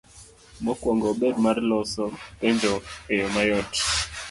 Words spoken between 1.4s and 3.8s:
mar loso penjo e yo mayot.